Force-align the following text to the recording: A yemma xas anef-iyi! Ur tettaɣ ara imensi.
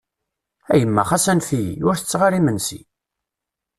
A 0.71 0.75
yemma 0.79 1.03
xas 1.09 1.25
anef-iyi! 1.31 1.75
Ur 1.87 1.95
tettaɣ 1.97 2.21
ara 2.27 2.39
imensi. 2.39 2.81